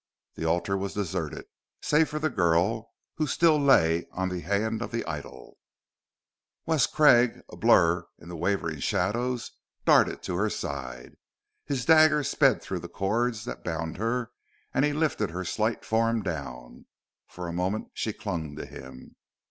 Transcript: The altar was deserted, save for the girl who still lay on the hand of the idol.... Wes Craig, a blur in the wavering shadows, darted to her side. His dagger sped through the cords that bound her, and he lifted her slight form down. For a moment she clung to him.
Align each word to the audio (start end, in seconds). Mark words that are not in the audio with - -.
The 0.33 0.45
altar 0.45 0.75
was 0.75 0.95
deserted, 0.95 1.45
save 1.83 2.09
for 2.09 2.17
the 2.17 2.31
girl 2.31 2.91
who 3.17 3.27
still 3.27 3.59
lay 3.61 4.07
on 4.11 4.29
the 4.29 4.39
hand 4.39 4.81
of 4.81 4.89
the 4.89 5.05
idol.... 5.05 5.59
Wes 6.65 6.87
Craig, 6.87 7.41
a 7.51 7.55
blur 7.55 8.07
in 8.17 8.27
the 8.27 8.35
wavering 8.35 8.79
shadows, 8.79 9.51
darted 9.85 10.23
to 10.23 10.37
her 10.37 10.49
side. 10.49 11.17
His 11.65 11.85
dagger 11.85 12.23
sped 12.23 12.63
through 12.63 12.79
the 12.79 12.89
cords 12.89 13.45
that 13.45 13.63
bound 13.63 13.97
her, 13.97 14.31
and 14.73 14.85
he 14.85 14.91
lifted 14.93 15.29
her 15.29 15.45
slight 15.45 15.85
form 15.85 16.23
down. 16.23 16.87
For 17.27 17.47
a 17.47 17.53
moment 17.53 17.89
she 17.93 18.11
clung 18.11 18.55
to 18.55 18.65
him. 18.65 19.15